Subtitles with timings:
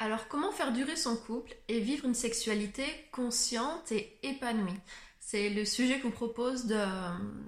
[0.00, 4.78] Alors, comment faire durer son couple et vivre une sexualité consciente et épanouie?
[5.18, 6.66] C'est le sujet vous propose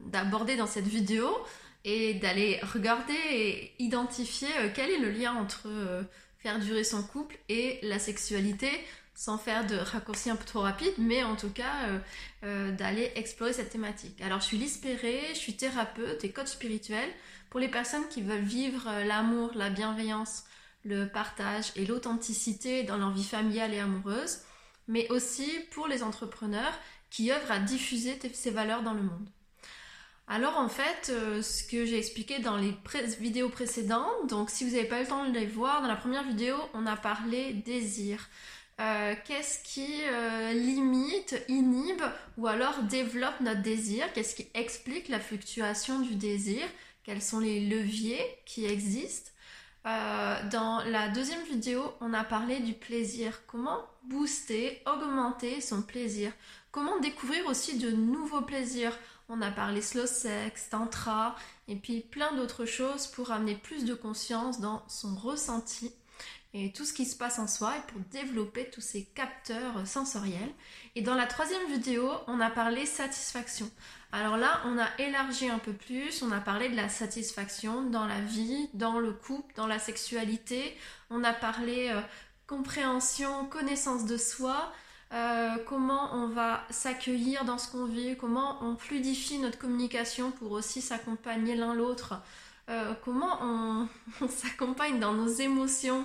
[0.07, 1.31] d'aborder dans cette vidéo
[1.85, 6.03] et d'aller regarder et identifier euh, quel est le lien entre euh,
[6.39, 8.69] faire durer son couple et la sexualité
[9.15, 11.89] sans faire de raccourcis un peu trop rapides, mais en tout cas
[12.45, 14.21] euh, d'aller explorer cette thématique.
[14.21, 17.09] Alors je suis Lise je suis thérapeute et coach spirituel
[17.51, 20.45] pour les personnes qui veulent vivre l'amour, la bienveillance,
[20.85, 24.39] le partage et l'authenticité dans leur vie familiale et amoureuse,
[24.89, 26.79] mais aussi pour les entrepreneurs
[27.11, 29.29] qui œuvrent à diffuser ces valeurs dans le monde.
[30.33, 32.73] Alors en fait, euh, ce que j'ai expliqué dans les
[33.19, 35.97] vidéos précédentes, donc si vous n'avez pas eu le temps de les voir, dans la
[35.97, 38.29] première vidéo, on a parlé désir.
[38.81, 42.03] Euh, qu'est-ce qui euh, limite, inhibe
[42.39, 44.11] ou alors développe notre désir?
[44.13, 46.63] Qu'est-ce qui explique la fluctuation du désir?
[47.03, 49.33] Quels sont les leviers qui existent?
[49.87, 53.41] Euh, dans la deuxième vidéo, on a parlé du plaisir.
[53.47, 56.33] Comment booster, augmenter son plaisir?
[56.71, 58.97] Comment découvrir aussi de nouveaux plaisirs?
[59.29, 61.37] On a parlé slow sex, tantra
[61.69, 65.93] et puis plein d'autres choses pour amener plus de conscience dans son ressenti
[66.53, 70.53] et tout ce qui se passe en soi et pour développer tous ces capteurs sensoriels.
[70.97, 73.71] Et dans la troisième vidéo, on a parlé satisfaction.
[74.13, 78.07] Alors là, on a élargi un peu plus, on a parlé de la satisfaction dans
[78.07, 80.77] la vie, dans le couple, dans la sexualité,
[81.11, 82.01] on a parlé euh,
[82.49, 84.73] compréhension, connaissance de soi,
[85.13, 90.51] euh, comment on va s'accueillir dans ce qu'on vit, comment on fluidifie notre communication pour
[90.53, 92.15] aussi s'accompagner l'un l'autre,
[92.69, 93.89] euh, comment on
[94.29, 96.05] s'accompagne dans nos émotions.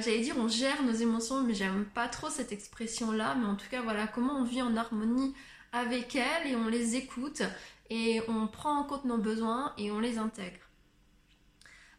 [0.00, 3.68] J'allais dire on gère nos émotions, mais j'aime pas trop cette expression-là, mais en tout
[3.70, 5.34] cas voilà, comment on vit en harmonie
[5.72, 7.42] avec elles et on les écoute
[7.88, 10.60] et on prend en compte nos besoins et on les intègre.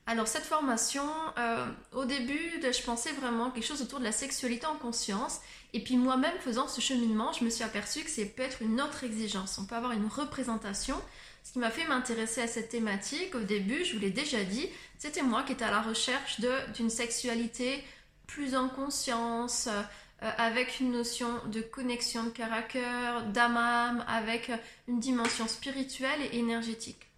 [0.07, 1.05] Alors cette formation,
[1.37, 5.39] euh, au début, je pensais vraiment quelque chose autour de la sexualité en conscience.
[5.73, 9.03] Et puis moi-même, faisant ce cheminement, je me suis aperçue que c'est peut-être une autre
[9.03, 9.57] exigence.
[9.57, 10.97] On peut avoir une représentation.
[11.43, 14.69] Ce qui m'a fait m'intéresser à cette thématique, au début, je vous l'ai déjà dit,
[14.97, 16.39] c'était moi qui étais à la recherche
[16.75, 17.83] d'une sexualité
[18.27, 24.51] plus en conscience, euh, avec une notion de connexion de cœur à cœur, d'âme avec
[24.87, 27.11] une dimension spirituelle et énergétique.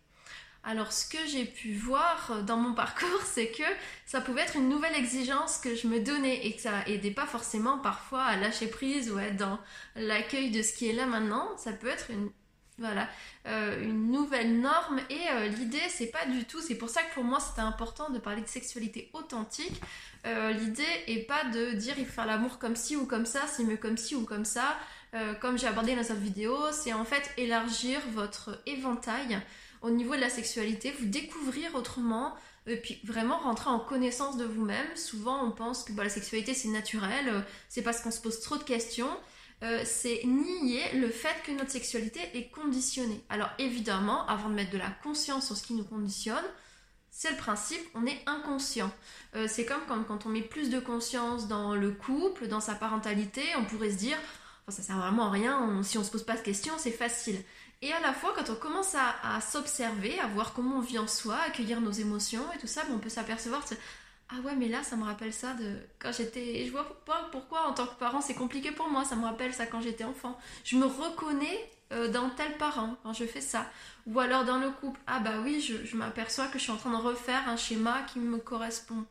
[0.63, 3.63] Alors ce que j'ai pu voir dans mon parcours, c'est que
[4.05, 7.25] ça pouvait être une nouvelle exigence que je me donnais et que ça aidait pas
[7.25, 9.59] forcément parfois à lâcher prise ou à être dans
[9.95, 11.49] l'accueil de ce qui est là maintenant.
[11.57, 12.07] Ça peut être
[12.79, 13.07] voilà,
[13.45, 17.13] euh, une nouvelle norme et euh, l'idée c'est pas du tout, c'est pour ça que
[17.13, 19.79] pour moi c'était important de parler de sexualité authentique.
[20.25, 23.41] Euh, l'idée est pas de dire il faut faire l'amour comme ci ou comme ça,
[23.47, 24.77] c'est mieux comme ci ou comme ça.
[25.41, 29.39] comme j'ai abordé dans cette vidéo, c'est en fait élargir votre éventail
[29.83, 32.33] au niveau de la sexualité, vous découvrir autrement,
[32.65, 34.87] et puis vraiment rentrer en connaissance de vous-même.
[34.95, 38.57] Souvent on pense que bah, la sexualité c'est naturel, c'est parce qu'on se pose trop
[38.57, 39.15] de questions.
[39.63, 43.23] Euh, c'est nier le fait que notre sexualité est conditionnée.
[43.29, 46.43] Alors évidemment, avant de mettre de la conscience sur ce qui nous conditionne,
[47.11, 48.91] c'est le principe, on est inconscient.
[49.35, 53.41] Euh, c'est comme quand, on met plus de conscience dans le couple, dans sa parentalité,
[53.57, 54.17] on pourrait se dire,
[54.67, 57.37] ça sert vraiment à rien, si on se pose pas de questions, c'est facile.
[57.83, 61.07] Et à la fois, quand on commence à, s'observer, à voir comment on vit en
[61.07, 63.61] soi, accueillir nos émotions et tout ça, ben, on peut s'apercevoir
[64.29, 66.65] ah ouais, mais là, ça me rappelle ça de quand j'étais.
[66.65, 69.05] Je vois pas pourquoi, en tant que parent, c'est compliqué pour moi.
[69.05, 70.37] Ça me rappelle ça quand j'étais enfant.
[70.63, 73.67] Je me reconnais euh, dans tel parent quand je fais ça.
[74.07, 74.99] Ou alors dans le couple.
[75.07, 78.19] Ah bah oui, je, m'aperçois que je suis en train de refaire un schéma qui
[78.19, 79.05] me correspond.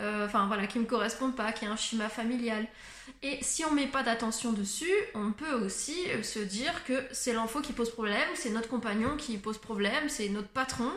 [0.00, 2.66] Euh, enfin voilà, qui me correspond pas, qui est un schéma familial.
[3.22, 7.32] Et si on met pas d'attention dessus, on peut aussi euh, se dire que c'est
[7.32, 10.90] l'enfant qui pose problème, c'est notre compagnon qui pose problème, c'est notre patron.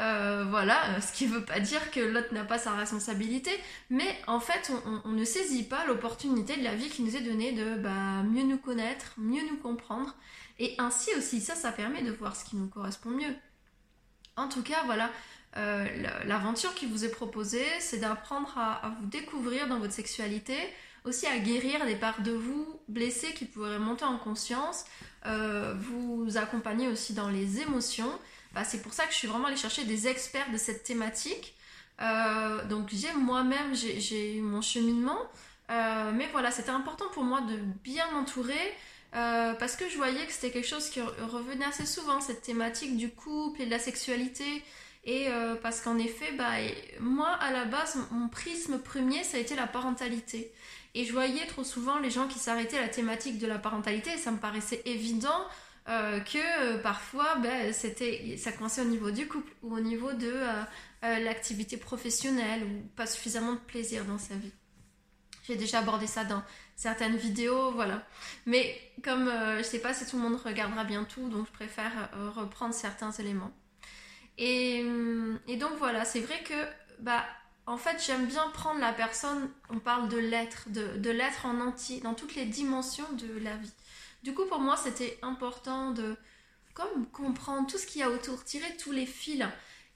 [0.00, 3.50] Euh, voilà, euh, ce qui ne veut pas dire que l'autre n'a pas sa responsabilité,
[3.90, 4.72] mais en fait,
[5.04, 8.44] on, ne saisit pas l'opportunité de la vie qui nous est donnée de bah, mieux
[8.44, 10.14] nous connaître, mieux nous comprendre,
[10.58, 13.34] et ainsi aussi, ça, ça permet de voir ce qui nous correspond mieux.
[14.36, 15.10] En tout cas, voilà,
[15.58, 15.86] euh,
[16.24, 20.56] l'aventure qui vous est proposée, c'est d'apprendre à, vous découvrir dans votre sexualité,
[21.04, 24.84] aussi à guérir des parts de vous blessées qui pourraient monter en conscience,
[25.24, 28.10] vous accompagner aussi dans les émotions
[28.54, 31.54] bah, c'est pour ça que je suis vraiment allée chercher des experts de cette thématique.
[32.00, 35.18] Euh, donc j'ai moi-même, j'ai eu mon cheminement.
[35.70, 38.74] Euh, mais voilà, c'était important pour moi de bien m'entourer.
[39.14, 42.96] Euh, parce que je voyais que c'était quelque chose qui revenait assez souvent, cette thématique
[42.96, 44.62] du couple et de la sexualité.
[45.04, 45.26] Et
[45.62, 46.52] parce qu'en effet, bah,
[47.00, 50.52] moi, à la base, mon prisme premier, ça a été la parentalité.
[50.94, 54.10] Et je voyais trop souvent les gens qui s'arrêtaient à la thématique de la parentalité,
[54.12, 55.44] et ça me paraissait évident
[55.88, 60.12] euh, que euh, parfois ben, c'était, ça commençait au niveau du couple ou au niveau
[60.12, 64.52] de euh, l'activité professionnelle ou pas suffisamment de plaisir dans sa vie.
[65.44, 66.42] J'ai déjà abordé ça dans
[66.76, 68.06] certaines vidéos, voilà.
[68.46, 71.52] Mais comme je je sais pas si tout le monde regardera bien tout, donc je
[71.52, 73.50] préfère reprendre certains éléments.
[74.38, 74.86] Et,
[75.48, 76.54] et donc voilà, c'est vrai que
[77.00, 77.24] bah
[77.66, 82.00] en fait, j'aime bien prendre la personne, on parle de l'être, de l'être en entier,
[82.00, 83.72] dans toutes les dimensions de la vie.
[84.22, 86.16] Du coup, pour moi, c'était important de
[86.74, 89.44] comme comprendre tout ce qu'il y a autour, tirer tous les fils.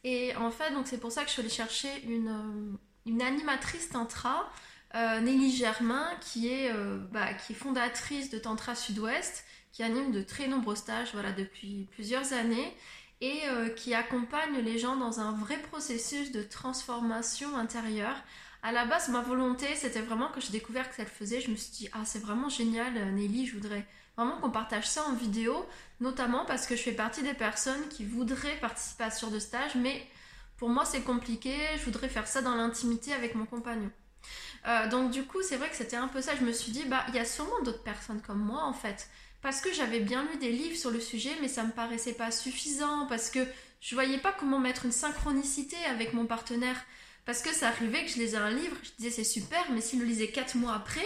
[0.05, 2.77] Et en fait, donc c'est pour ça que je suis allée chercher une,
[3.09, 4.51] euh, animatrice tantra,
[4.95, 10.13] euh, Nelly Germain, qui est, euh, bah, qui est fondatrice de Tantra Sud-Ouest, qui anime
[10.13, 12.77] de très nombreux stages voilà, depuis plusieurs années
[13.23, 13.41] et
[13.77, 18.17] qui accompagne les gens dans un vrai processus de transformation intérieure.
[18.67, 21.41] À la base, ma volonté, c'était vraiment que j'ai découvert que ça le faisait.
[21.41, 23.87] Je me suis dit, ah, c'est vraiment génial, euh, Nelly, je voudrais
[24.17, 25.65] vraiment qu'on partage ça en vidéo,
[26.01, 29.39] notamment parce que je fais partie des personnes qui voudraient participer à ce genre de
[29.39, 30.05] stage, mais
[30.57, 31.55] pour moi, c'est compliqué.
[31.79, 33.93] Je voudrais faire ça dans l'intimité avec mon compagnon.
[34.67, 36.35] Euh, donc, du coup, c'est vrai que c'était un peu ça.
[36.35, 39.09] Je me suis dit, bah, il y a sûrement d'autres personnes comme moi, en fait
[39.43, 42.33] parce que j'avais bien lu des livres sur le sujet, mais ça me paraissait pas
[42.33, 43.39] suffisant, parce que
[43.81, 46.75] je voyais pas comment mettre une synchronicité avec mon partenaire.
[47.27, 49.99] Parce que ça arrivait que je lisais un livre, je disais c'est super, mais s'il
[49.99, 51.05] le lisait quatre mois après,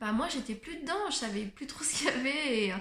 [0.00, 2.72] bah moi j'étais plus dedans, je savais plus trop ce qu'il y avait,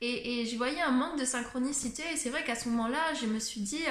[0.00, 3.26] et, et, je voyais un manque de synchronicité, et c'est vrai qu'à ce moment-là, je
[3.26, 3.84] me suis dit,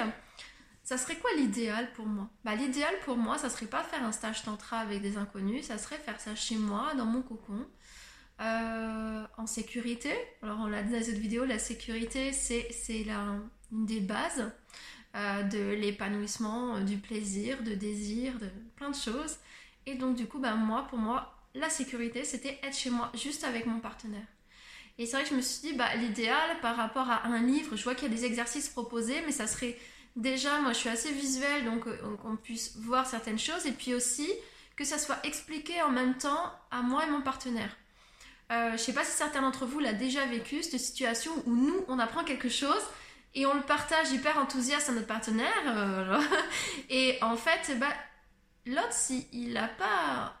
[0.82, 2.28] ça serait quoi l'idéal pour moi?
[2.44, 5.78] Bah l'idéal pour moi, ça serait pas faire un stage tantra avec des inconnus, ça
[5.78, 7.64] serait faire ça chez moi, dans mon cocon,
[8.40, 10.12] euh, en sécurité.
[10.42, 12.66] Alors on l'a dit dans cette vidéo, la sécurité c'est
[13.70, 14.50] une des bases
[15.16, 19.36] euh, de l'épanouissement, euh, du plaisir, de désir, de plein de choses.
[19.86, 23.44] Et donc du coup, bah, moi, pour moi, la sécurité c'était être chez moi juste
[23.44, 24.26] avec mon partenaire.
[24.98, 27.76] Et c'est vrai que je me suis dit, bah, l'idéal par rapport à un livre,
[27.76, 29.78] je vois qu'il y a des exercices proposés, mais ça serait
[30.16, 31.86] déjà, moi je suis assez visuelle, donc
[32.18, 34.28] qu'on puisse voir certaines choses, et puis aussi
[34.76, 37.76] que ça soit expliqué en même temps à moi et mon partenaire.
[38.50, 41.84] Euh, je sais pas si certains d'entre vous l'ont déjà vécu, cette situation où nous,
[41.88, 42.82] on apprend quelque chose
[43.34, 45.52] et on le partage hyper enthousiaste à notre partenaire.
[45.66, 46.20] Euh,
[46.90, 47.92] et en fait, bah,
[48.66, 50.34] l'autre, s'il n'a pas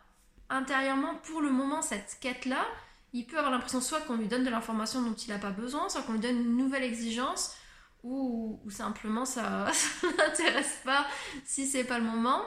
[0.48, 2.66] intérieurement pour le moment cette quête-là,
[3.12, 5.88] il peut avoir l'impression soit qu'on lui donne de l'information dont il n'a pas besoin,
[5.88, 7.56] soit qu'on lui donne une nouvelle exigence,
[8.02, 9.66] ou, simplement ça
[10.02, 11.06] ne l'intéresse pas
[11.44, 12.42] si c'est pas le moment.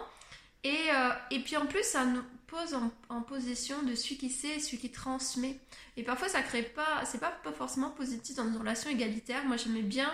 [0.64, 2.78] Et, euh, et puis en plus, ça nous pose
[3.10, 5.60] en, position de celui qui sait celui qui transmet.
[5.98, 9.44] Et parfois, ça crée pas, c'est pas forcément positif dans une relation égalitaire.
[9.46, 10.12] Moi, j'aimais bien,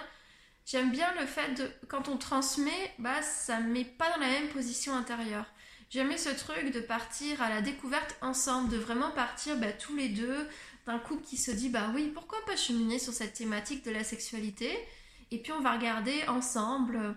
[0.70, 4.50] j'aime bien le fait de, quand on transmet, bah, ça met pas dans la même
[4.50, 5.46] position intérieure.
[5.90, 10.10] J'aimais ce truc de partir à la découverte ensemble, de vraiment partir bah, tous les
[10.10, 10.48] deux
[10.86, 14.04] d'un couple qui se dit, bah oui, pourquoi pas cheminer sur cette thématique de la
[14.04, 14.72] sexualité?
[15.32, 17.16] Et puis on va regarder ensemble.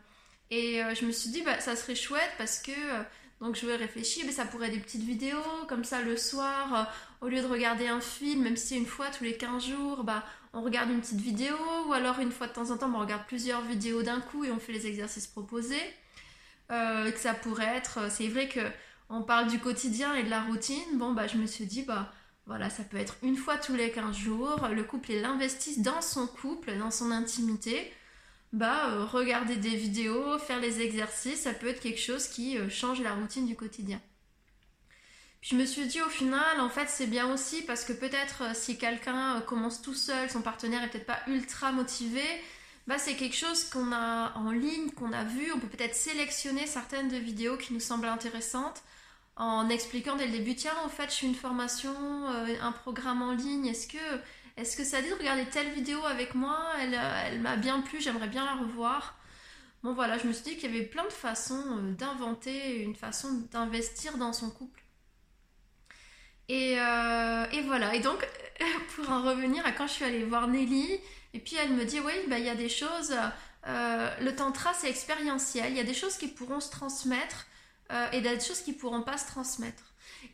[0.51, 3.03] Et euh, je me suis dit, bah, ça serait chouette parce que euh,
[3.43, 6.75] donc je vais réfléchir, mais ça pourrait être des petites vidéos, comme ça le soir,
[6.75, 10.05] euh, au lieu de regarder un film, même si une fois tous les 15 jours,
[10.05, 11.57] bah, on regarde une petite vidéo,
[11.87, 14.51] ou alors une fois de temps en temps, on regarde plusieurs vidéos d'un coup et
[14.51, 15.83] on fait les exercices proposés.
[16.71, 18.61] Euh, ça pourrait être, euh, c'est vrai que
[19.09, 22.13] on parle du quotidien et de la routine, bon bah je me suis dit, bah
[22.47, 26.27] voilà, ça peut être une fois tous les 15 jours, le couple l'investisse dans son
[26.27, 27.93] couple, dans son intimité,
[28.53, 33.01] bah, euh, regarder des vidéos, faire les exercices, ça peut être quelque chose qui change
[33.03, 34.01] la routine du quotidien.
[35.43, 38.43] Puis je me suis dit au final, en fait, c'est bien aussi parce que peut-être
[38.43, 42.23] euh, si quelqu'un commence tout seul, son partenaire est peut-être pas ultra motivé,
[42.87, 45.53] bah, c'est quelque chose qu'on a en ligne, qu'on a vu.
[45.53, 48.83] On peut peut-être sélectionner certaines de vidéos qui nous semblent intéressantes
[49.37, 51.95] en expliquant dès le début, tiens, en fait, je suis une formation,
[52.29, 53.99] un programme en ligne, est-ce que
[54.57, 56.59] est-ce que ça dit de regarder telle vidéo avec moi?
[56.81, 59.17] Elle, euh, elle m'a bien plu, j'aimerais bien la revoir.
[59.83, 62.95] Bon voilà, je me suis dit qu'il y avait plein de façons euh, d'inventer une
[62.95, 64.82] façon d'investir dans son couple.
[66.49, 68.27] Et, euh, et, voilà, et donc
[68.97, 71.01] pour en revenir à quand je suis allée voir Nelly,
[71.35, 73.15] et puis elle me dit oui, bah, il y a des choses,
[73.67, 77.47] le tantra c'est expérientiel, il y a des choses qui pourront se transmettre
[78.13, 79.85] et des choses qui pourront pas se transmettre.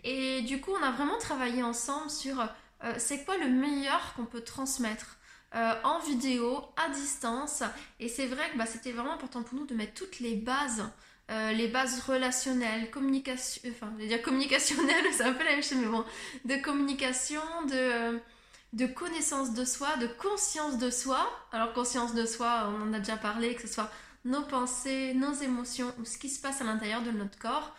[0.04, 2.40] Et du coup, on a vraiment travaillé ensemble sur
[2.84, 5.18] euh, c'est quoi le meilleur qu'on peut transmettre
[5.54, 7.62] euh, en vidéo, à distance.
[8.00, 10.84] Et c'est vrai que bah, c'était vraiment important pour nous de mettre toutes les bases,
[11.30, 15.62] euh, les bases relationnelles, communication, enfin, je vais dire communicationnelles, c'est un peu la même
[15.62, 16.04] chose, mais bon,
[16.44, 21.28] de communication, de, connaissance de soi, de conscience de soi.
[21.52, 23.90] Alors, conscience de soi, on en a déjà parlé, que ce soit
[24.24, 27.74] nos pensées, nos émotions ou ce qui se passe à l'intérieur de notre corps.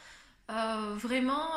[0.47, 1.47] vraiment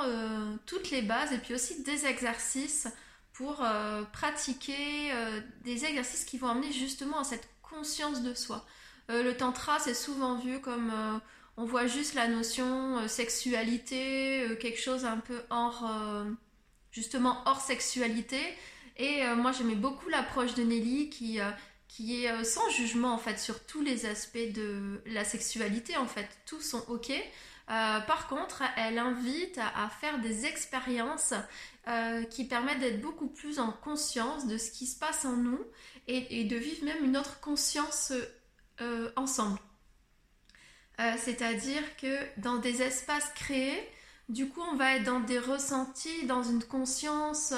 [0.66, 2.88] toutes les bases et puis aussi des exercices
[3.32, 8.64] pour euh, pratiquer euh, des exercices qui vont amener justement à cette conscience de soi.
[9.10, 10.92] Euh, le tantra, c'est souvent vu comme
[11.56, 15.88] on voit juste la notion sexualité, quelque chose un peu hors,
[16.90, 18.40] justement hors sexualité.
[18.96, 21.40] Et moi j'aimais beaucoup l'approche de Nelly qui,
[21.88, 26.28] qui est sans jugement en fait sur tous les aspects de la sexualité en fait.
[26.46, 27.12] Tous sont ok.
[27.66, 31.34] par contre, elle invite à, faire des expériences
[32.30, 35.60] qui permettent d'être beaucoup plus en conscience de ce qui se passe en nous
[36.08, 38.12] et, de vivre même une autre conscience
[39.16, 39.58] ensemble.
[41.02, 43.88] Euh, c'est-à-dire que dans des espaces créés,
[44.28, 47.54] du coup, on va être dans des ressentis, dans une conscience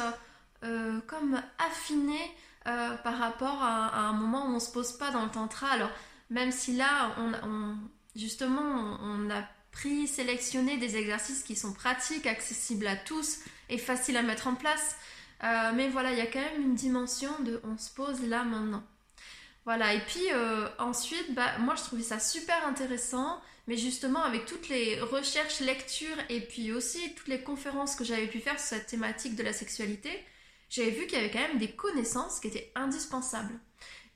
[0.63, 2.31] euh, comme affinée
[2.67, 5.69] euh, par rapport à, un moment où on ne se pose pas dans le tantra.
[5.69, 5.91] Alors,
[6.31, 7.77] même si là, on,
[8.17, 14.17] justement, on, a pris, sélectionné des exercices qui sont pratiques, accessibles à tous et faciles
[14.17, 14.97] à mettre en place.
[15.43, 18.85] mais voilà, il y a quand même une dimension de on se pose là maintenant.
[19.64, 24.44] Voilà, et puis euh, ensuite, bah, moi je trouvais ça super intéressant, mais justement avec
[24.44, 28.68] toutes les recherches, lectures et puis aussi toutes les conférences que j'avais pu faire sur
[28.68, 30.11] cette thématique de la sexualité,
[30.68, 33.59] j'avais vu qu'il y avait quand même des connaissances qui étaient indispensables.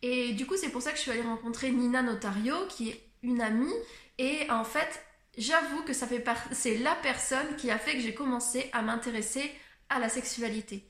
[0.03, 3.03] Et du coup, c'est pour ça que je suis allée rencontrer Nina Notario, qui est
[3.23, 3.73] une amie,
[4.19, 5.03] et en fait,
[5.37, 9.51] j'avoue que ça fait c'est la personne qui a fait que j'ai commencé à m'intéresser
[9.89, 10.89] à la sexualité.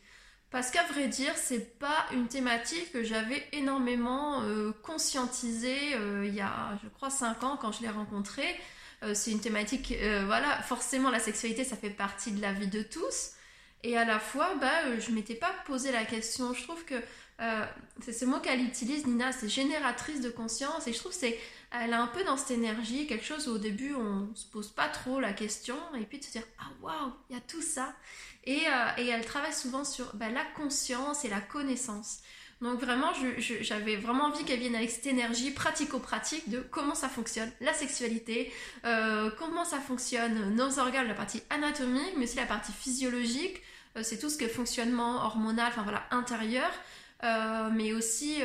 [0.50, 6.34] Parce qu'à vrai dire, c'est pas une thématique que j'avais énormément euh, conscientisée euh, il
[6.34, 8.56] y a, je crois, 5 ans quand je l'ai rencontrée.
[9.02, 9.94] Euh, c'est une thématique,
[10.26, 13.32] voilà, forcément la sexualité, ça fait partie de la vie de tous.
[13.84, 16.54] Et à la fois, bah, je m'étais pas posé la question.
[16.54, 16.96] Je trouve que
[18.00, 20.86] c'est ce mot qu'elle utilise, Nina, c'est génératrice de conscience.
[20.88, 21.38] Et je trouve c'est,
[21.70, 24.68] elle a un peu dans cette énergie, quelque chose où au début on se pose
[24.68, 27.62] pas trop la question, et puis de se dire ah waouh, il y a tout
[27.62, 27.94] ça.
[28.48, 32.20] Euh, et, elle travaille souvent sur bah, la conscience et la connaissance.
[32.60, 37.50] Donc vraiment, j'avais vraiment envie qu'elle vienne avec cette énergie pratico-pratique de comment ça fonctionne,
[37.60, 38.52] la sexualité,
[38.84, 43.62] euh, comment ça fonctionne nos organes, la partie anatomique, mais aussi la partie physiologique.
[43.96, 46.70] Euh, c'est tout ce que fonctionnement hormonal, enfin voilà, intérieur,
[47.72, 48.42] mais aussi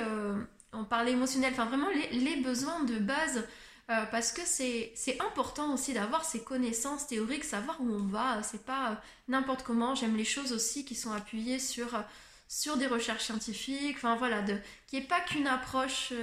[0.74, 3.44] on parle émotionnel, enfin vraiment les besoins de base
[3.90, 8.42] euh, parce que c'est important aussi d'avoir ces connaissances théoriques, savoir où on va.
[8.42, 8.96] C'est pas euh,
[9.28, 9.94] n'importe comment.
[9.94, 12.02] J'aime les choses aussi qui sont appuyées sur, euh,
[12.48, 14.42] sur des recherches scientifiques, enfin voilà,
[14.88, 16.14] qui n'est pas qu'une approche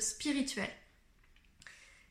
[0.00, 0.70] spirituelle.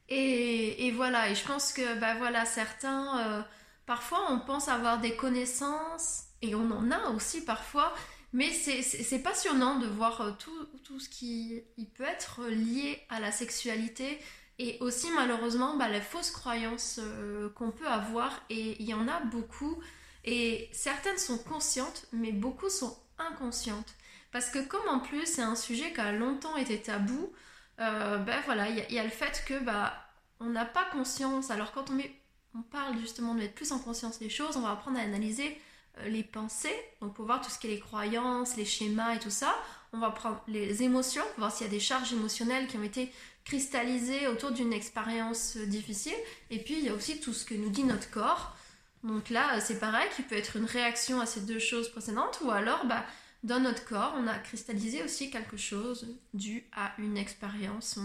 [0.10, 3.46] Et, et, voilà, et je pense que bah voilà, certains,
[3.86, 7.94] parfois on pense avoir des connaissances, et on en a aussi parfois,
[8.34, 13.32] mais c'est passionnant de voir tout, tout ce qui il peut être lié à la
[13.32, 14.20] sexualité
[14.58, 19.08] et aussi malheureusement bah, les fausses croyances euh, qu'on peut avoir et il y en
[19.08, 19.82] a beaucoup
[20.24, 23.94] et certaines sont conscientes mais beaucoup sont inconscientes.
[24.32, 27.34] Parce que comme en plus c'est un sujet qui a longtemps été tabou
[27.80, 29.94] euh, ben voilà il y, a le fait que bah
[30.40, 31.52] on n'a pas conscience.
[31.52, 32.14] Alors quand on, met,
[32.56, 35.48] on parle justement de mettre plus en conscience les choses on va apprendre à analyser
[35.48, 35.71] euh,
[36.06, 39.30] les pensées donc pour voir tout ce qui est les croyances les schémas et tout
[39.30, 39.54] ça
[39.94, 43.12] on va prendre les émotions voir s'il y a des charges émotionnelles qui ont été
[43.44, 46.16] cristallisé autour d'une expérience difficile.
[46.50, 48.56] Et puis il y a aussi tout ce que nous dit notre corps.
[49.04, 52.52] Donc là, c'est pareil, qui peut être une réaction à ces deux choses précédentes, ou
[52.52, 53.04] alors bah,
[53.44, 57.98] dans notre corps, on a cristallisé aussi quelque chose dû à une expérience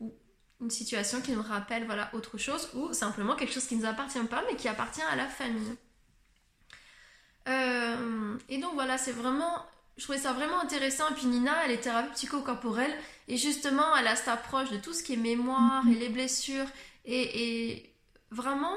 [0.00, 0.14] ou
[0.62, 3.86] une situation qui nous rappelle voilà autre chose, ou simplement quelque chose qui ne nous
[3.86, 5.76] appartient pas, mais qui appartient à la famille.
[7.48, 9.64] Euh, et donc voilà, c'est vraiment
[9.96, 11.08] je trouvais ça vraiment intéressant.
[11.10, 12.94] Et puis Nina, elle est thérapeute psychocorporelle.
[13.28, 16.66] Et justement, elle a cette approche de tout ce qui est mémoire et les blessures.
[17.04, 17.92] Et,
[18.30, 18.76] vraiment,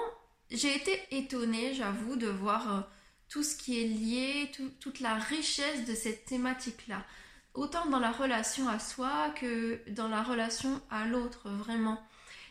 [0.49, 2.81] j'ai été étonnée, j'avoue, de voir euh,
[3.27, 7.03] tout ce qui est lié, toute la richesse de cette thématique-là.
[7.53, 12.01] Autant dans la relation à soi que dans la relation à l'autre, vraiment.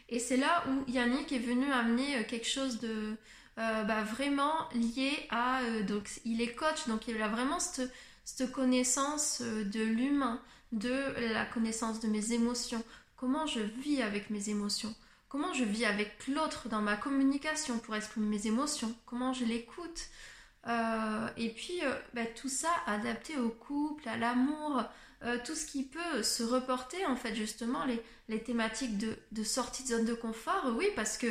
[0.08, 3.16] Et c'est là où Yannick est venu amener euh, quelque chose de
[3.58, 5.60] euh, bah, vraiment lié à...
[5.86, 7.90] donc, il est coach, donc il a vraiment cette
[8.28, 12.84] cette connaissance euh, de l'humain, de la connaissance de mes émotions,
[13.16, 14.94] comment je vis avec mes émotions,
[15.30, 20.08] comment je vis avec l'autre dans ma communication pour exprimer mes émotions, comment je l'écoute?
[20.66, 24.82] Euh, et puis euh, bah, tout ça adapté au couple, à l'amour,
[25.44, 27.84] tout ce qui peut se reporter en fait justement
[28.28, 31.26] les, thématiques de, de, sortie de zone de confort, oui parce que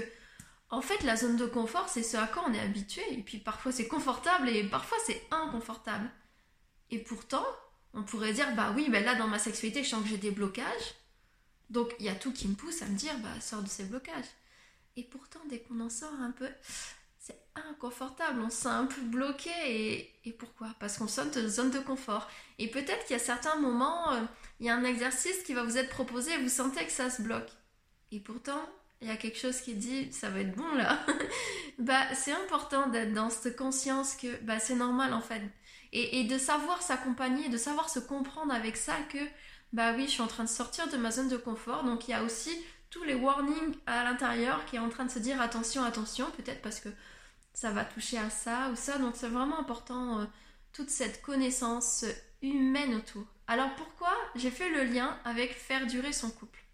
[0.70, 3.38] en fait la zone de confort c'est ce à quoi on est habitué et puis
[3.38, 6.10] parfois c'est confortable et parfois c'est inconfortable.
[6.90, 7.46] Et pourtant,
[7.94, 10.32] on pourrait dire, bah oui, ben là dans ma sexualité, je sens que j'ai des
[10.32, 10.96] blocages.
[11.70, 13.86] Donc il y a tout qui me pousse à me dire, bah sors de ces
[13.86, 14.26] blocages.
[14.96, 16.50] Et pourtant, dès qu'on en sort un peu,
[17.20, 19.52] c'est inconfortable, on se sent un peu bloqué.
[20.26, 20.70] Et, pourquoi?
[20.80, 22.28] Parce qu'on sort de zone de confort.
[22.58, 24.22] Et peut-être qu'il y a certains moments, euh,
[24.60, 27.10] il y a un exercice qui va vous être proposé et vous sentez que ça
[27.10, 27.50] se bloque.
[28.12, 28.62] Et pourtant,
[29.02, 31.00] il y a quelque chose qui dit ça va être bon là.
[31.80, 35.42] bah c'est important d'être dans cette conscience que bah c'est normal en fait.
[35.94, 39.18] Et, de savoir s'accompagner, de savoir se comprendre avec ça que
[39.74, 41.84] bah oui je suis en train de sortir de ma zone de confort.
[41.84, 42.52] Donc il y a aussi
[42.90, 46.62] tous les warnings à l'intérieur qui est en train de se dire attention, attention, peut-être
[46.62, 46.90] parce que
[47.54, 48.98] ça va toucher à ça ou ça.
[48.98, 50.26] Donc c'est vraiment important euh,
[50.74, 52.06] toute cette connaissance
[52.42, 53.26] humaine autour.
[53.48, 56.67] Alors pourquoi j'ai fait le lien avec faire durer son couple?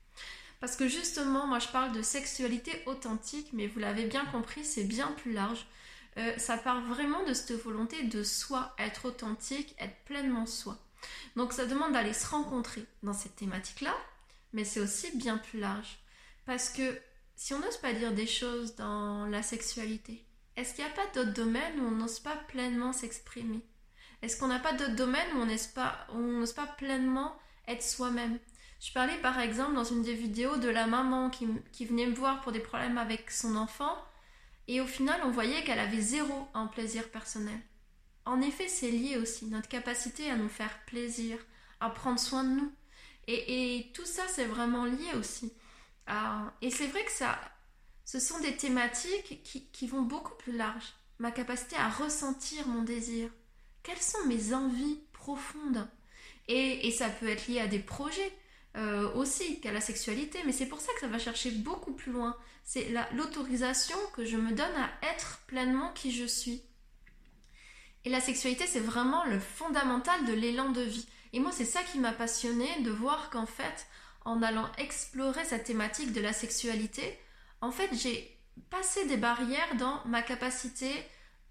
[0.64, 4.86] Parce que justement, moi je parle de sexualité authentique, mais vous l'avez bien compris, c'est
[4.86, 5.66] bien plus large.
[6.16, 10.78] Euh, ça part vraiment de cette volonté de soi, être authentique, être pleinement soi.
[11.36, 13.94] Donc ça demande d'aller se rencontrer dans cette thématique-là,
[14.54, 16.00] mais c'est aussi bien plus large.
[16.46, 16.98] Parce que
[17.36, 20.24] si on n'ose pas dire des choses dans la sexualité,
[20.56, 23.60] est-ce qu'il n'y a pas d'autres domaines où on n'ose pas pleinement s'exprimer?
[24.22, 26.08] Est-ce qu'on n'a pas d'autres domaines où on n'ose pas,
[26.56, 28.40] pas pleinement être soi-même?
[28.84, 32.42] Je parlais par exemple dans une des vidéos de la maman qui, venait me voir
[32.42, 33.96] pour des problèmes avec son enfant
[34.68, 37.58] et au final on voyait qu'elle avait zéro en plaisir personnel.
[38.26, 41.38] En effet, c'est lié aussi, notre capacité à nous faire plaisir,
[41.80, 42.72] à prendre soin de nous.
[43.28, 45.54] Et, tout ça, c'est vraiment lié aussi.
[46.62, 47.40] et c'est vrai que ça,
[48.04, 50.94] ce sont des thématiques qui, vont beaucoup plus large.
[51.20, 53.30] Ma capacité à ressentir mon désir.
[53.82, 55.88] Quelles sont mes envies profondes?
[56.50, 58.32] Et ça peut être lié à des projets.
[58.76, 62.12] Euh, aussi qu'à la sexualité, mais c'est pour ça que ça va chercher beaucoup plus
[62.12, 62.36] loin.
[62.64, 66.64] C'est l'autorisation que je me donne à être pleinement qui je suis.
[68.04, 71.08] Et la sexualité, c'est vraiment le fondamental de l'élan de vie.
[71.34, 73.86] Et moi, c'est ça qui m'a passionné de voir qu'en fait,
[74.26, 77.20] en allant explorer cette thématique de la sexualité,
[77.62, 78.36] en fait, j'ai
[78.72, 80.92] passé des barrières dans ma capacité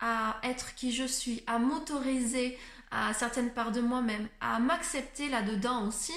[0.00, 2.58] à être qui je suis, à m'autoriser
[2.90, 6.12] à certaines parts de moi-même, à m'accepter là-dedans aussi,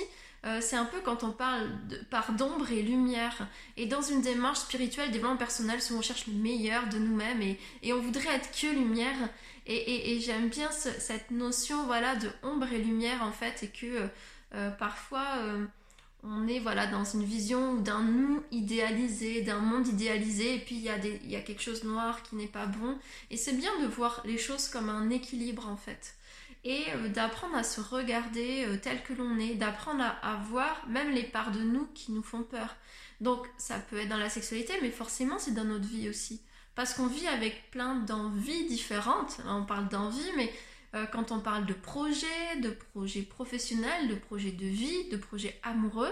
[0.46, 2.00] euh, c'est un peu quand on parle de
[2.38, 3.48] d'ombre et lumière.
[3.78, 7.94] Et dans une démarche spirituelle, développement personnel, souvent on cherche le meilleur de nous-mêmes et,
[7.94, 9.16] on voudrait être que lumière.
[9.66, 14.08] Et, j'aime bien cette notion voilà, de ombre et lumière en fait, et que euh,
[14.54, 15.40] euh, parfois
[16.24, 20.82] on est voilà, dans une vision d'un nous idéalisé, d'un monde idéalisé, et puis il
[20.82, 22.98] y, a y a quelque chose noir qui n'est pas bon.
[23.32, 26.16] Et c'est bien de voir les choses comme un équilibre en fait
[26.66, 31.12] et euh, d'apprendre à se regarder euh, tel que l'on est, d'apprendre à, voir même
[31.12, 32.76] les parts de nous qui nous font peur.
[33.22, 36.42] Donc ça peut être dans la sexualité, mais forcément c'est dans notre vie aussi.
[36.74, 39.38] Parce qu'on vit avec plein d'envies différentes.
[39.48, 40.52] On parle d'envie, mais
[40.96, 45.58] euh, quand on parle de projets, de projets professionnels, de projets de vie, de projets
[45.64, 46.12] amoureux,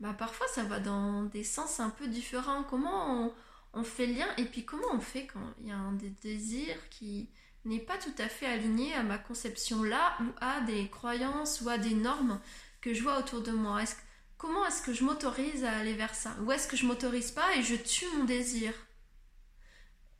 [0.00, 2.64] bah parfois ça va dans des sens un peu différents.
[2.64, 3.34] Comment on,
[3.74, 6.88] on fait lien et puis comment on fait quand il y a un des désirs
[6.90, 7.28] qui,
[7.64, 11.68] n'est pas tout à fait aligné à ma conception là ou à des croyances ou
[11.68, 12.40] à des normes
[12.80, 13.80] que je vois autour de moi.
[14.36, 16.36] comment est-ce que je m'autorise à aller vers ça?
[16.42, 18.74] Ou est-ce que je m'autorise pas et je tue mon désir?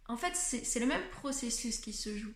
[0.07, 2.33] En fait, c'est le même processus qui se joue.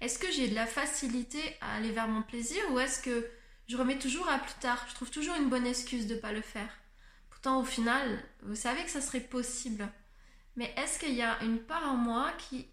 [0.00, 3.30] Est-ce que j'ai de la facilité à aller vers mon plaisir ou est-ce que
[3.68, 4.84] je remets toujours à plus tard?
[4.88, 6.70] Je trouve toujours une bonne excuse de ne pas le faire.
[7.30, 9.88] Pourtant, au final, vous savez que ça serait possible.
[10.56, 12.66] Mais est-ce qu'il y a une part en moi qui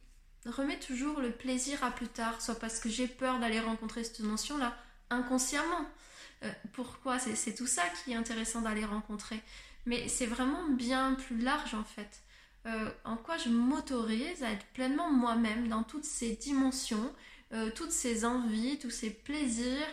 [0.49, 4.19] remets toujours le plaisir à plus tard, soit parce que j'ai peur d'aller rencontrer cette
[4.19, 4.75] notion-là,
[5.09, 5.85] inconsciemment.
[6.43, 7.19] Euh, pourquoi?
[7.19, 9.41] C'est tout ça qui est intéressant d'aller rencontrer.
[9.85, 12.21] Mais c'est vraiment bien plus large en fait.
[12.65, 17.13] Euh, en quoi je m'autorise à être pleinement moi-même dans toutes ces dimensions,
[17.53, 19.87] euh, toutes ces envies, tous ces plaisirs.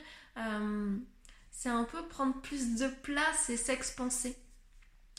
[1.51, 4.37] c'est un peu prendre plus de place et s'expanser.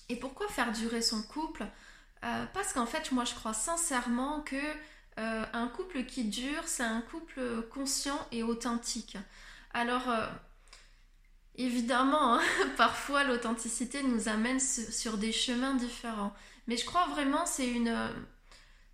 [0.09, 1.65] Et pourquoi faire durer son couple?
[2.53, 4.57] Parce qu'en fait, moi je crois sincèrement que
[5.17, 9.17] euh, un couple qui dure, c'est un couple conscient et authentique.
[9.73, 10.27] Alors, euh,
[11.55, 12.41] évidemment, hein,
[12.77, 16.33] parfois l'authenticité nous amène sur des chemins différents.
[16.67, 17.95] Mais je crois vraiment c'est une,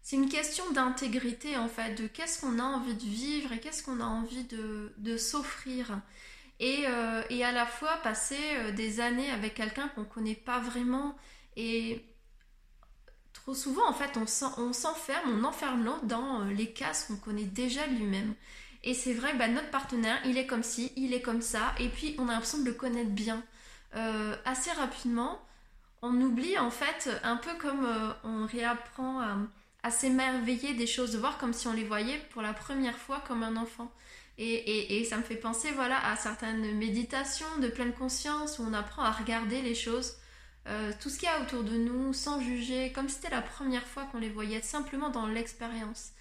[0.03, 3.81] c'est une question d'intégrité en fait, de qu'est-ce qu'on a envie de vivre et qu'est-ce
[3.81, 6.01] qu'on a envie de, s'offrir.
[6.60, 8.38] Et, euh, et, à la fois passer
[8.73, 11.17] des années avec quelqu'un qu'on ne connaît pas vraiment
[11.55, 12.05] et
[13.43, 14.27] Trop souvent, en fait, on
[14.71, 18.36] s'enferme, on enferme l'autre dans euh, les cases qu'on connaît déjà lui-même.
[18.84, 21.89] Et c'est vrai bah, notre partenaire, il est comme ci, il est comme ça, et
[21.89, 23.43] puis on a l'impression de le connaître bien.
[23.95, 25.41] Euh, assez rapidement,
[26.04, 29.21] on oublie en fait, un peu comme euh, on réapprend
[29.84, 33.23] à, s'émerveiller des choses, de voir comme si on les voyait pour la première fois
[33.27, 33.91] comme un enfant.
[34.38, 38.73] Et, et, ça me fait penser voilà, à certaines méditations de pleine conscience où on
[38.73, 40.15] apprend à regarder les choses
[40.67, 43.41] euh, tout ce qu'il y a autour de nous, sans juger, comme si c'était la
[43.41, 46.12] première fois qu'on les voyait, simplement dans l'expérience.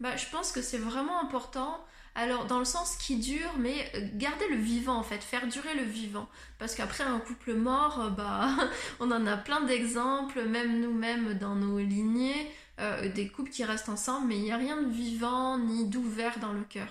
[0.00, 1.84] bah, Je pense que c'est vraiment important.
[2.16, 5.74] Alors, dans le sens qui dure, mais euh, garder le vivant en fait, faire durer
[5.74, 6.28] le vivant.
[6.58, 8.50] Parce qu'après un couple mort, euh, bah,
[9.00, 12.50] on en a plein d'exemples, même nous-mêmes dans nos lignées,
[13.14, 16.52] des couples qui restent ensemble, mais il n'y a rien de vivant ni d'ouvert dans
[16.52, 16.88] le cœur.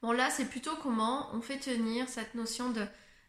[0.00, 2.82] Bon, là, c'est plutôt comment on fait tenir cette notion de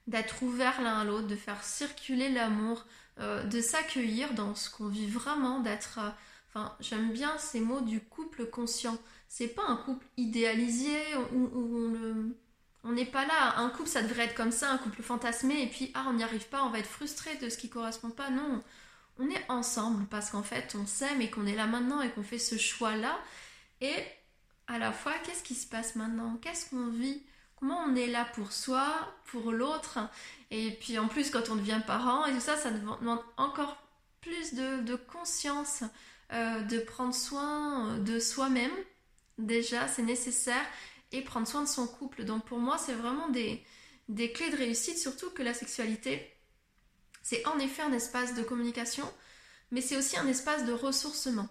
[0.09, 2.85] d'être ouvert l'un à l'autre, de faire circuler l'amour,
[3.19, 5.99] de s'accueillir dans ce qu'on vit vraiment, d'être
[6.49, 8.97] Enfin, j'aime bien ces mots du couple conscient.
[9.27, 10.97] C'est pas un couple idéalisé
[11.33, 12.33] où,
[12.83, 13.57] on n'est pas là.
[13.57, 16.23] Un couple, ça devrait être comme ça, un couple fantasmé, et puis ah, on n'y
[16.23, 18.31] arrive pas, on va être frustré de ce qui correspond pas.
[18.31, 18.63] Non,
[19.19, 22.23] on est ensemble parce qu'en fait, on s'aime et qu'on est là maintenant et qu'on
[22.23, 23.19] fait ce choix-là.
[23.81, 23.95] Et
[24.67, 26.37] à la fois, qu'est-ce qui se passe maintenant?
[26.41, 27.21] Qu'est-ce qu'on vit?
[27.59, 28.85] Comment on est là pour soi,
[29.25, 29.99] pour l'autre
[30.49, 33.77] Et puis en plus, quand on devient parent et tout ça, ça demande encore
[34.21, 35.83] plus de conscience
[36.31, 38.71] euh, de prendre soin euh, de soi-même.
[39.39, 40.63] Déjà, c'est nécessaire.
[41.11, 42.23] Et prendre soin de son couple.
[42.23, 43.63] Donc pour moi, c'est vraiment des,
[44.31, 46.31] clés de réussite, surtout que la sexualité,
[47.23, 49.11] c'est en effet un espace de communication,
[49.71, 51.49] mais c'est aussi un espace de ressourcement.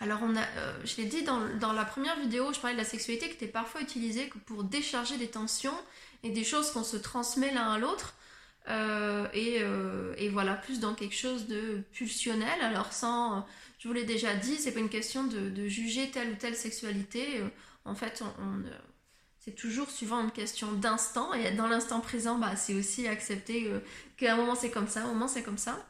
[0.00, 2.80] Alors, on a, euh, je l'ai dit dans, dans, la première vidéo, je parlais de
[2.80, 5.74] la sexualité qui était parfois utilisée pour décharger des tensions
[6.22, 8.14] et des choses qu'on se transmet l'un à l'autre.
[8.68, 12.60] Euh, euh, et, voilà, plus dans quelque chose de pulsionnel.
[12.60, 13.46] Alors sans,
[13.78, 17.42] je vous l'ai déjà dit, c'est pas une question de, juger telle ou telle sexualité.
[17.84, 18.22] En fait,
[19.40, 21.32] c'est toujours suivant une question d'instant.
[21.32, 23.72] Et dans l'instant présent, bah, c'est aussi accepter
[24.16, 25.84] qu'à un moment c'est comme ça, un moment c'est comme ça.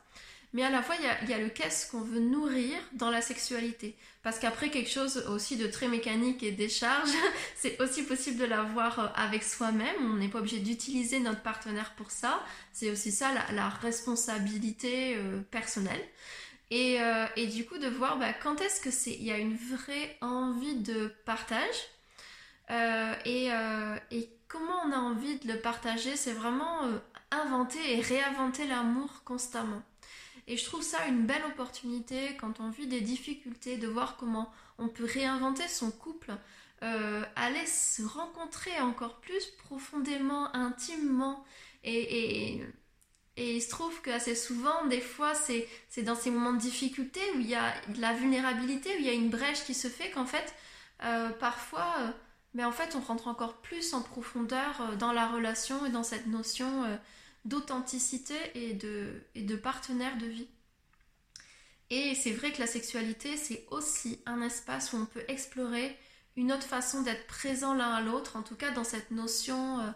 [0.54, 3.96] Mais à la fois, il y a, le qu'est-ce qu'on veut nourrir dans la sexualité.
[4.22, 7.10] Parce qu'après, quelque chose aussi de très mécanique et décharge,
[7.56, 9.94] c'est aussi possible de l'avoir euh, avec soi-même.
[10.00, 12.42] On n'est pas obligé d'utiliser notre partenaire pour ça.
[12.72, 16.02] C'est aussi ça, la, responsabilité euh, personnelle.
[16.72, 19.56] Euh, et, du coup, de voir bah, quand est-ce que c'est, il y a une
[19.56, 21.66] vraie envie de partage.
[23.26, 23.48] et,
[24.10, 26.80] et, comment on a envie de le partager, c'est vraiment
[27.30, 29.82] inventer et réinventer l'amour constamment.
[30.48, 34.50] Et je trouve ça une belle opportunité quand on vit des difficultés, de voir comment
[34.78, 36.32] on peut réinventer son couple,
[36.82, 41.44] euh, aller se rencontrer encore plus profondément, intimement.
[41.84, 42.62] Et,
[43.36, 47.46] il se trouve qu'assez souvent, des fois, c'est dans ces moments de difficulté où il
[47.46, 50.26] y a de la vulnérabilité, où il y a une brèche qui se fait qu'en
[50.26, 50.54] fait,
[51.04, 52.10] euh, parfois, euh,
[52.54, 56.26] mais en fait, on rentre encore plus en profondeur dans la relation et dans cette
[56.26, 56.98] notion
[57.48, 60.48] d'authenticité et de, et de partenaire de vie.
[61.90, 65.96] Et c'est vrai que la sexualité, c'est aussi un espace où on peut explorer
[66.36, 69.90] une autre façon d'être présent l'un à l'autre, en tout cas dans cette notion euh,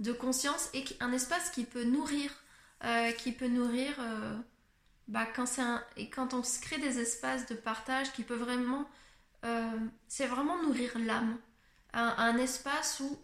[0.00, 2.30] de conscience, et un espace qui peut nourrir,
[2.84, 4.38] euh, qui peut nourrir, euh,
[5.08, 8.88] bah, quand, un, et quand on se crée des espaces de partage qui peut vraiment,
[10.06, 11.36] c'est vraiment nourrir l'âme,
[11.92, 13.18] un, un, espace où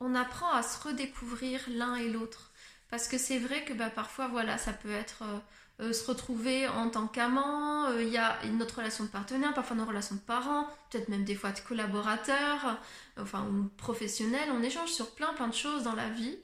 [0.00, 2.52] on apprend à se redécouvrir l'un et l'autre.
[2.90, 5.38] Parce que c'est vrai que bah, parfois, voilà, ça peut être euh,
[5.80, 9.76] euh, se retrouver en tant qu'amant, euh, il y a notre relation de partenaire, parfois
[9.76, 12.78] nos relations de parents, peut-être même des fois de collaborateurs,
[13.18, 14.50] enfin, ou professionnels.
[14.52, 16.38] On échange sur plein, plein de choses dans la vie.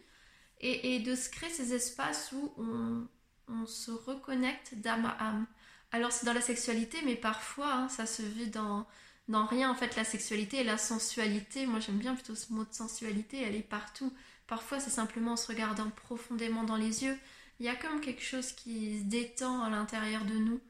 [0.64, 5.46] Et, de se créer ces espaces où on, se reconnecte d'âme à âme.
[5.90, 8.86] Alors, c'est dans la sexualité, mais parfois, hein, ça se vit dans
[9.28, 11.66] dans rien en fait la sexualité et la sensualité.
[11.66, 14.12] Moi j'aime bien plutôt ce mot de sensualité, elle est partout.
[14.46, 17.16] Parfois c'est simplement en se regardant profondément dans les yeux.
[17.61, 20.61] Il y a comme quelque chose qui se détend à l'intérieur de nous,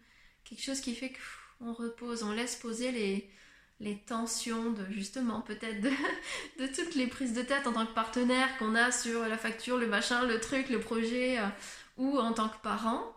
[0.45, 1.13] quelque chose qui fait
[1.59, 3.31] qu'on repose, on laisse poser les,
[3.81, 5.81] les tensions de justement peut-être
[6.59, 9.79] de, toutes les prises de tête en tant que partenaire qu'on a sur la facture,
[9.79, 11.47] le machin, le truc, le projet euh,
[11.97, 13.15] ou en tant que parent.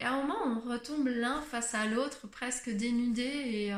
[0.00, 3.74] Et à un moment on retombe l'un face à l'autre presque dénudé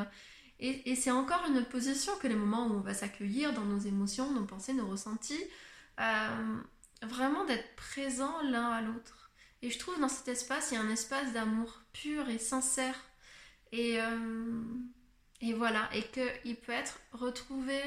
[0.59, 4.31] et, c'est encore une position que les moments où on va s'accueillir dans nos émotions,
[4.33, 5.41] nos pensées, nos ressentis,
[6.01, 6.57] euh,
[7.01, 9.31] vraiment d'être présent l'un à l'autre.
[9.61, 12.95] Et je trouve dans cet espace, il y a un espace d'amour pur et sincère.
[13.71, 14.61] Et, euh,
[15.39, 17.79] et voilà, et qu'il peut être retrouvé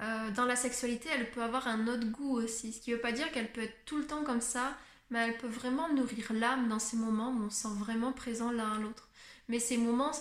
[0.00, 2.72] euh, dans la sexualité, elle peut avoir un autre goût aussi.
[2.72, 4.74] Ce qui ne veut pas dire qu'elle peut être tout le temps comme ça,
[5.10, 8.50] mais elle peut vraiment nourrir l'âme dans ces moments où on se sent vraiment présent
[8.50, 9.08] l'un à l'autre.
[9.48, 10.12] Mais ces moments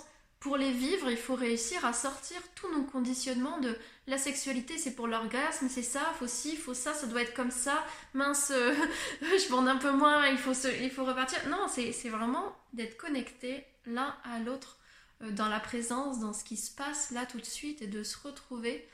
[0.45, 4.93] pour les vivre, il faut réussir à sortir tous nos conditionnements de la sexualité, c'est
[4.93, 8.75] pour l'orgasme, c'est ça, faut ci, faut ça, ça doit être comme ça, mince, euh,
[9.21, 10.53] je bande un peu moins, il faut,
[10.83, 11.39] il faut repartir.
[11.49, 14.77] Non, c'est vraiment d'être connecté l'un à l'autre
[15.23, 18.03] euh, dans la présence, dans ce qui se passe là tout de suite et de
[18.03, 18.87] se retrouver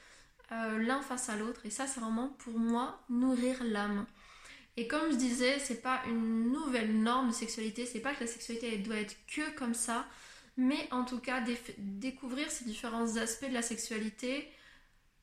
[0.54, 1.66] euh, l'un face à l'autre.
[1.66, 4.06] Et ça, c'est vraiment pour moi nourrir l'âme.
[4.78, 8.28] Et comme je disais, c'est pas une nouvelle norme de sexualité, c'est pas que la
[8.28, 10.06] sexualité elle doit être que comme ça.
[10.58, 11.44] Mais en tout cas,
[11.78, 14.52] découvrir ces différents aspects de la sexualité,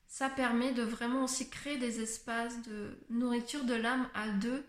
[0.07, 4.65] ça permet de vraiment aussi créer des espaces de nourriture de l'âme à deux.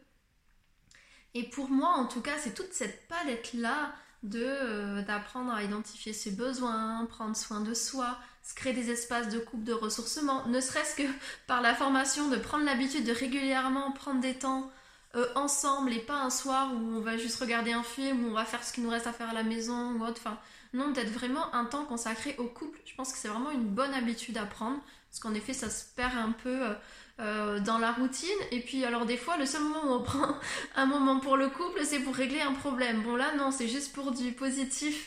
[1.35, 6.13] Et pour moi, en tout cas, c'est toute cette palette-là de euh, d'apprendre à identifier
[6.13, 10.61] ses besoins, prendre soin de soi, se créer des espaces de coupe de ressourcement, ne
[10.61, 11.09] serait-ce que
[11.47, 14.71] par la formation de prendre l'habitude de régulièrement prendre des temps
[15.17, 18.35] euh, ensemble et pas un soir où on va juste regarder un film, où on
[18.35, 20.21] va faire ce qu'il nous reste à faire à la maison ou autre.
[20.25, 20.39] Enfin,
[20.73, 22.79] non, d'être vraiment un temps consacré au couple.
[22.85, 24.79] Je pense que c'est vraiment une bonne habitude à prendre
[25.11, 26.63] parce qu'en effet, ça se perd un peu.
[26.63, 26.75] Euh,
[27.19, 28.29] euh, dans la routine.
[28.51, 30.39] Et puis alors des fois, le seul moment où on prend
[30.75, 33.03] un moment pour le couple, c'est pour régler un problème.
[33.03, 35.07] Bon là non, c'est juste pour du positif,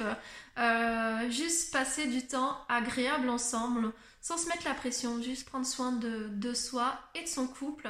[1.32, 3.92] juste passer du temps agréable ensemble,
[4.24, 7.90] sans se mettre la pression, juste prendre soin de, soi et de son couple.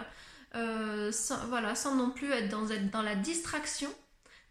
[0.56, 3.94] Euh, sans, voilà, sans non plus être dans, être dans la distraction.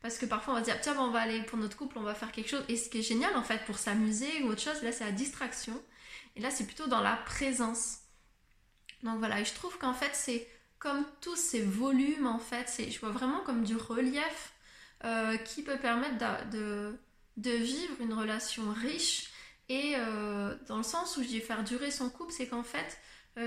[0.00, 2.14] Parce que parfois on va dire, tiens, on va aller pour notre couple, on va
[2.14, 2.64] faire quelque chose.
[2.68, 5.12] Et ce qui est génial en fait pour s'amuser ou autre chose, là c'est la
[5.12, 5.80] distraction.
[6.34, 7.98] Et là c'est plutôt dans la présence.
[9.02, 12.98] Donc voilà, je trouve qu'en fait, c'est comme tous ces volumes, en fait, c'est, je
[13.00, 14.52] vois vraiment comme du relief
[15.04, 16.18] euh, qui peut permettre
[16.50, 16.96] de,
[17.36, 19.30] de, vivre une relation riche.
[19.68, 22.98] Et euh, dans le sens où je dis faire durer son couple, c'est qu'en fait,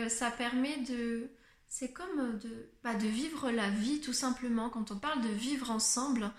[0.09, 1.29] ça permet de.
[1.77, 4.69] C'est comme de, bah, de vivre la vie tout simplement.
[4.69, 6.31] Quand on parle de vivre ensemble,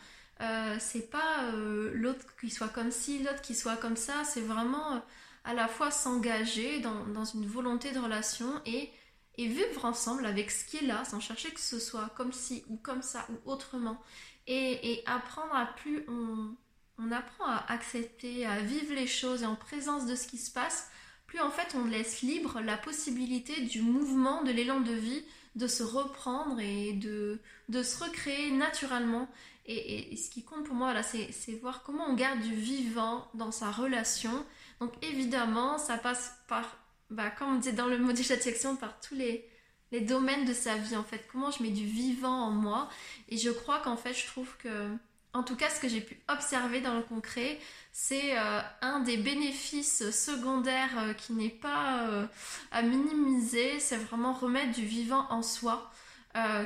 [0.78, 4.24] c'est pas l'autre qui soit comme ci, l'autre qui soit comme ça.
[4.24, 5.02] C'est vraiment
[5.44, 8.90] à la fois s'engager dans, une volonté de relation et
[9.36, 12.64] et vivre ensemble avec ce qui est là, sans chercher que ce soit comme ci
[12.70, 14.00] ou comme ça ou autrement.
[14.46, 16.56] Et, apprendre à plus on,
[16.96, 20.50] on, apprend à accepter, à vivre les choses et en présence de ce qui se
[20.50, 20.88] passe,
[21.26, 25.24] plus en fait on laisse libre la possibilité du mouvement, de l'élan de vie,
[25.56, 27.40] de se reprendre et de,
[27.82, 29.28] se recréer naturellement.
[29.68, 33.50] Et, ce qui compte pour moi, là, c'est voir comment on garde du vivant dans
[33.50, 34.44] sa relation.
[34.80, 36.78] Donc évidemment, ça passe par
[37.10, 39.48] bah, comme on disait dans le module de section, par tous les,
[39.92, 41.26] les domaines de sa vie en fait.
[41.30, 42.88] Comment je mets du vivant en moi.
[43.28, 44.88] Et je crois qu'en fait, je trouve que,
[45.36, 47.58] en tout cas, ce que j'ai pu observer dans le concret,
[47.92, 52.26] c'est euh, un des bénéfices secondaires euh, qui n'est pas euh,
[52.70, 53.78] à minimiser.
[53.78, 55.90] C'est vraiment remettre du vivant en soi.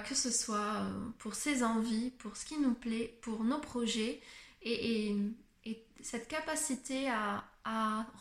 [0.09, 0.87] que ce soit
[1.18, 4.20] pour ses envies, pour ce qui nous plaît, pour nos projets,
[4.62, 5.16] et, et,
[5.64, 7.44] et cette capacité à,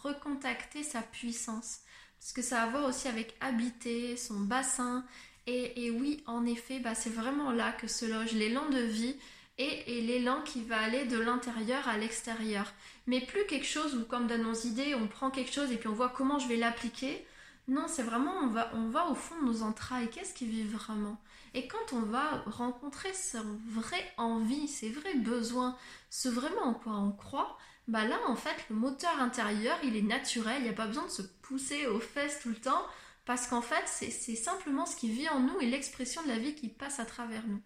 [0.04, 1.80] recontacter sa puissance.
[2.20, 5.06] Parce que ça a à voir aussi avec habiter, son bassin.
[5.48, 9.16] Et, oui, en effet, bah, c'est vraiment là que se loge l'élan de vie
[9.60, 12.72] et, l'élan qui va aller de l'intérieur à l'extérieur.
[13.08, 15.90] Mais plus quelque chose où, comme dans nos idées, on prend quelque chose et puis
[15.90, 17.26] on voit comment je vais l'appliquer.
[17.68, 20.10] Non, c'est vraiment, on va, on va au fond de nos entrailles.
[20.10, 21.22] Qu'est-ce qui vit vraiment?
[21.54, 25.78] Et quand on va rencontrer son vrai envie, ses vrais besoins,
[26.10, 30.04] ce vraiment en quoi on croit, bah là en fait le moteur intérieur il est
[30.04, 32.86] naturel, il n'y a pas besoin de se pousser aux fesses tout le temps
[33.26, 36.54] parce qu'en fait c'est simplement ce qui vit en nous et l'expression de la vie
[36.54, 37.62] qui passe à travers nous.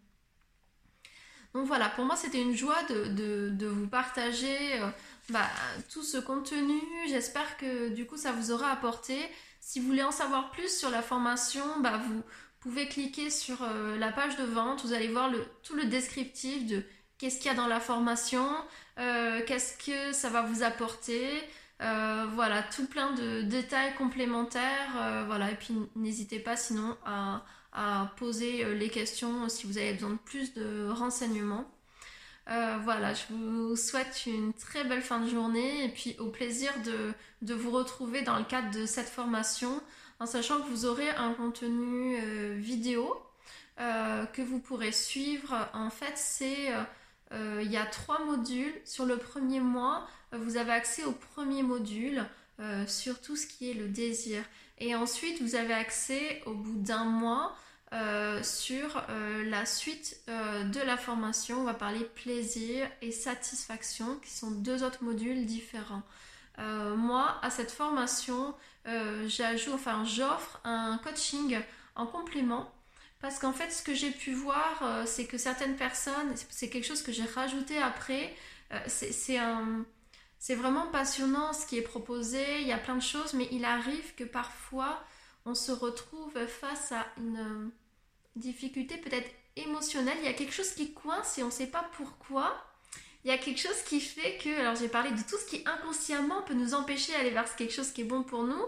[1.54, 4.88] Donc voilà, pour moi c'était une joie de, vous partager euh,
[5.30, 5.48] bah,
[5.92, 6.80] tout ce contenu.
[7.08, 9.18] J'espère que du coup ça vous aura apporté.
[9.60, 12.24] Si vous voulez en savoir plus sur la formation, bah, vous
[12.60, 14.84] pouvez cliquer sur euh, la page de vente.
[14.84, 16.84] Vous allez voir tout le descriptif de
[17.20, 18.48] qu'est-ce qu'il y a dans la formation,
[19.00, 21.30] euh, qu'est-ce que ça va vous apporter.
[21.80, 25.26] Voilà, tout plein de détails complémentaires.
[25.28, 27.44] Voilà, et puis n'hésitez pas sinon à,
[28.18, 31.66] poser les questions si vous avez besoin de plus de renseignements.
[32.48, 36.72] voilà, je vous souhaite une très belle fin de journée et puis au plaisir
[37.42, 39.82] de, vous retrouver dans le cadre de cette formation
[40.20, 42.18] en sachant que vous aurez un contenu
[42.56, 43.16] vidéo
[43.78, 45.56] que vous pourrez suivre.
[45.74, 46.72] En fait, c'est
[47.34, 48.74] euh, il y a trois modules.
[48.86, 52.24] Sur le premier mois, euh, vous avez accès au premier module
[52.60, 54.44] euh, sur tout ce qui est le désir.
[54.80, 57.56] Et ensuite, vous avez accès au bout d'un mois
[58.42, 59.06] sur
[59.46, 61.62] la suite de la formation.
[61.62, 66.02] On va parler plaisir et satisfaction, qui sont deux autres modules différents.
[66.58, 68.56] moi, à cette formation,
[69.28, 71.60] j'ajoute, enfin, j'offre un coaching
[71.96, 72.74] en complément
[73.24, 76.86] parce qu'en fait, ce que j'ai pu voir, euh, c'est que certaines personnes, c'est quelque
[76.86, 78.36] chose que j'ai rajouté après,
[78.74, 79.86] euh, c'est un...
[80.44, 83.64] C'est vraiment passionnant ce qui est proposé, il y a plein de choses, mais il
[83.64, 85.02] arrive que parfois
[85.46, 87.70] on se retrouve face à une euh,
[88.36, 91.90] difficulté peut-être émotionnelle, il y a quelque chose qui coince et on ne sait pas
[91.96, 92.62] pourquoi.
[93.24, 95.64] Il y a quelque chose qui fait que, alors j'ai parlé de tout ce qui
[95.66, 98.66] inconsciemment peut nous empêcher d'aller vers quelque chose qui est bon pour nous,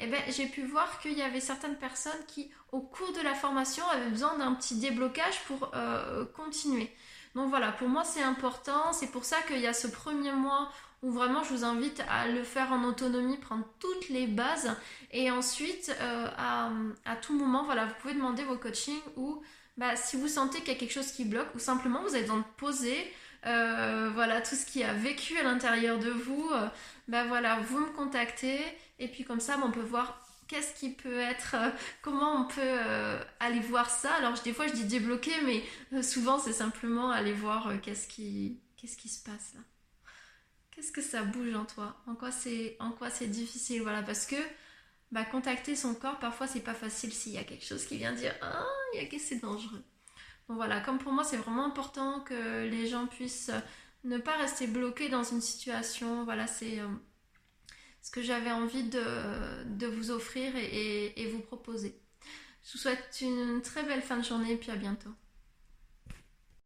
[0.00, 3.34] eh ben, j'ai pu voir qu'il y avait certaines personnes qui, au cours de la
[3.34, 6.94] formation, avaient besoin d'un petit déblocage pour euh, continuer.
[7.34, 10.70] Donc voilà, pour moi c'est important, c'est pour ça qu'il y a ce premier mois
[11.02, 14.74] où vraiment je vous invite à le faire en autonomie, prendre toutes les bases.
[15.10, 16.26] Et ensuite euh,
[17.04, 19.42] à, tout moment, voilà, vous pouvez demander vos coachings ou
[19.76, 22.22] bah, si vous sentez qu'il y a quelque chose qui bloque ou simplement vous avez
[22.22, 23.12] besoin de poser
[23.46, 26.66] euh, voilà tout ce qui a vécu à l'intérieur de vous, euh,
[27.08, 28.58] bah voilà, vous me contactez.
[28.98, 30.23] Et puis comme ça on peut voir
[30.54, 31.56] qu'est-ce qui peut être,
[32.02, 32.78] comment on peut
[33.40, 34.14] aller voir ça.
[34.14, 38.96] Alors des fois je dis débloquer, mais souvent c'est simplement aller voir qu'est-ce qui, qu'est-ce
[38.96, 39.60] qui se passe là.
[40.70, 41.96] Qu'est-ce que ça bouge en toi?
[42.06, 43.82] En quoi c'est en quoi c'est difficile?
[43.82, 44.36] Voilà, parce que
[45.12, 48.12] bah, contacter son corps, parfois c'est pas facile s'il y a quelque chose qui vient
[48.12, 49.82] dire Ah, il y a que c'est dangereux.
[50.48, 53.52] Donc voilà, comme pour moi c'est vraiment important que les gens puissent
[54.04, 56.24] ne pas rester bloqués dans une situation.
[56.24, 56.88] Voilà, c'est euh,
[58.04, 61.98] ce que j'avais envie de, vous offrir et vous proposer.
[62.64, 65.10] Je vous souhaite une très belle fin de journée et puis à bientôt.